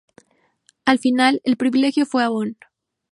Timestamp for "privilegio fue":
1.57-2.23